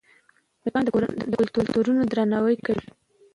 میکا 0.61 0.79
د 1.31 1.37
کلتورونو 1.57 2.01
درناوی 2.11 2.55
کوي. 2.65 2.87